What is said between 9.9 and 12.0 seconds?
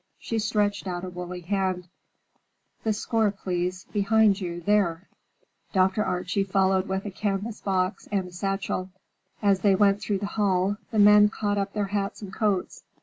through the hall, the men caught up their